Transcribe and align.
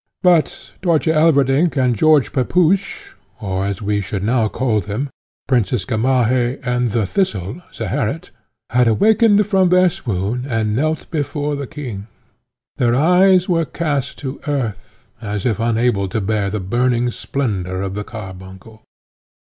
But 0.23 0.73
Dörtje 0.81 1.13
Elverdink 1.13 1.77
and 1.77 1.95
George 1.95 2.33
Pepusch, 2.33 3.13
or, 3.39 3.67
as 3.67 3.83
we 3.83 4.01
should 4.01 4.23
now 4.23 4.47
call 4.47 4.79
them, 4.81 5.11
Princess 5.47 5.85
Gamaheh 5.85 6.59
and 6.63 6.87
the 6.89 7.05
Thistle, 7.05 7.61
Zeherit, 7.71 8.31
had 8.71 8.87
awakened 8.87 9.45
from 9.45 9.69
their 9.69 9.91
swoon, 9.91 10.47
and 10.49 10.75
knelt 10.75 11.05
before 11.11 11.55
the 11.55 11.67
king. 11.67 12.07
Their 12.77 12.95
eyes 12.95 13.47
were 13.47 13.63
cast 13.65 14.17
to 14.25 14.41
earth, 14.47 15.07
as 15.21 15.45
if 15.45 15.59
unable 15.59 16.07
to 16.07 16.19
bear 16.19 16.49
the 16.49 16.59
burning 16.59 17.11
splendour 17.11 17.83
of 17.83 17.93
the 17.93 18.03
carbuncle. 18.03 18.81